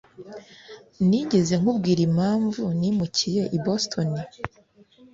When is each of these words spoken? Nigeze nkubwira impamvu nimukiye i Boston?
Nigeze 1.07 1.53
nkubwira 1.61 2.01
impamvu 2.09 2.63
nimukiye 2.79 3.43
i 3.57 3.59
Boston? 3.65 4.09